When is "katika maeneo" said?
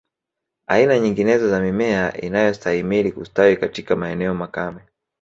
3.57-4.33